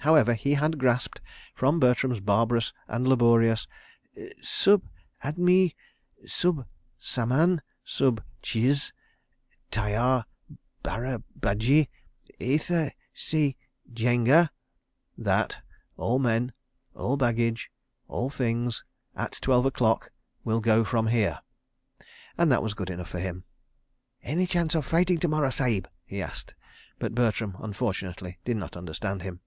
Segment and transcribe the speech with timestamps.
[0.00, 1.20] However, he had grasped,
[1.52, 3.66] from Bertram's barbarous and laborious
[4.40, 4.84] "Sub
[5.24, 5.74] admi...
[6.24, 6.64] sub
[7.00, 7.60] saman...
[7.82, 8.92] sub chiz...
[9.72, 10.26] tyar...
[10.84, 11.88] bara badji...
[12.38, 13.56] ither se
[13.92, 14.50] jainga..."
[15.28, 15.56] that
[15.96, 16.52] "all men...
[16.94, 17.72] all baggage...
[18.06, 18.84] all things...
[19.16, 20.12] at twelve o'clock...
[20.44, 23.42] will go from here"—and that was good enough for him.
[24.22, 26.54] "Any chance of fighting to morrow, Sahib?" he asked,
[27.00, 29.40] but Bertram, unfortunately, did not understand him.